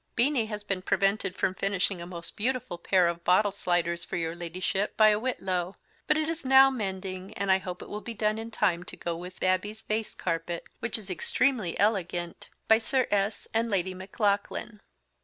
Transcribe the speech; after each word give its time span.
Beennie 0.15 0.47
has 0.47 0.63
been 0.63 0.81
prevented 0.81 1.35
from 1.35 1.53
Finishing 1.53 2.01
a 2.01 2.07
most 2.07 2.35
Beautiful 2.35 2.79
Pair 2.79 3.07
of 3.07 3.23
bottle 3.23 3.51
Sliders 3.51 4.03
for 4.03 4.15
your 4.17 4.33
Ladyship 4.35 4.97
by 4.97 5.09
a 5.09 5.19
whitlow, 5.19 5.75
but 6.07 6.17
it 6.17 6.27
is 6.27 6.43
now 6.43 6.71
Mending, 6.71 7.35
and 7.35 7.51
I 7.51 7.59
hope 7.59 7.83
will 7.83 8.01
be 8.01 8.15
done 8.15 8.39
in 8.39 8.49
Time 8.49 8.81
to 8.85 8.97
go 8.97 9.15
with 9.15 9.39
Babby's 9.39 9.83
Vase 9.83 10.15
Carpet, 10.15 10.63
which 10.79 10.97
is 10.97 11.11
extremely 11.11 11.77
elegant, 11.79 12.49
by 12.67 12.79
Sir 12.79 13.05
S. 13.11 13.47
and 13.53 13.69
Lady 13.69 13.93
Maclaughlan. 13.93 14.81